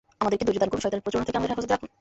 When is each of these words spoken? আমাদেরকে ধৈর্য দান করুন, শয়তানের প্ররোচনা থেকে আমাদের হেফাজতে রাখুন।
আমাদেরকে 0.21 0.45
ধৈর্য 0.47 0.61
দান 0.61 0.69
করুন, 0.71 0.83
শয়তানের 0.83 1.03
প্ররোচনা 1.03 1.25
থেকে 1.27 1.37
আমাদের 1.39 1.51
হেফাজতে 1.53 1.73
রাখুন। 1.73 1.89